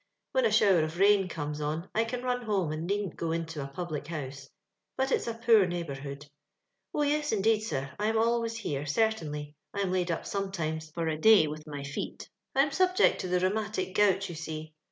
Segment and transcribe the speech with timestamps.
[0.31, 3.63] When a shower of rain comes on, I can run home, and needn't go into
[3.63, 4.49] a public house;
[4.97, 6.25] but it's a poor neighboiuhood.
[6.91, 8.87] "Oh yes, indeed sir, I am always here.
[8.87, 12.27] Certainly; I am laid up sometimes for a day with my feet.
[12.55, 14.73] I am subject to the ihea matio gout, you see.